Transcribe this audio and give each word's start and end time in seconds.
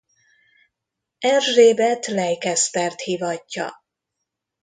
Erzsébet 1.19 2.05
Leicestert 2.07 3.01
hívatja. 3.01 3.73